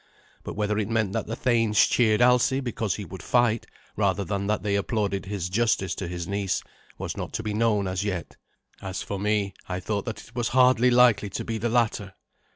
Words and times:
But 0.43 0.55
whether 0.55 0.79
it 0.79 0.89
meant 0.89 1.13
that 1.13 1.27
the 1.27 1.35
thanes 1.35 1.85
cheered 1.85 2.23
Alsi 2.23 2.59
because 2.59 2.95
he 2.95 3.05
would 3.05 3.21
fight, 3.21 3.67
rather 3.95 4.23
than 4.23 4.47
that 4.47 4.63
they 4.63 4.73
applauded 4.75 5.27
his 5.27 5.47
justice 5.47 5.93
to 5.93 6.07
his 6.07 6.27
niece, 6.27 6.63
was 6.97 7.15
not 7.15 7.33
to 7.33 7.43
be 7.43 7.53
known 7.53 7.87
as 7.87 8.03
yet. 8.03 8.35
As 8.81 9.03
for 9.03 9.19
me, 9.19 9.53
I 9.69 9.79
thought 9.79 10.05
that 10.05 10.25
it 10.27 10.35
was 10.35 10.47
hardly 10.57 10.89
likely 10.89 11.29
to 11.29 11.45
be 11.45 11.59
the 11.59 11.69
latter. 11.69 12.15